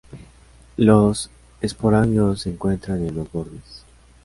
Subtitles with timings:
[0.77, 1.29] Los
[1.61, 3.83] esporangios se encuentran en los bordes.